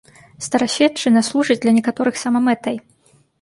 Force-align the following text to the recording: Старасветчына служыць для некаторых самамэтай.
Старасветчына 0.45 1.21
служыць 1.27 1.59
для 1.67 1.75
некаторых 1.77 2.19
самамэтай. 2.23 2.81